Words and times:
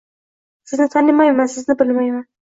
Sizni 0.71 0.87
tanimayman, 0.95 1.51
sizni 1.57 1.75
bilmayman 1.83 2.25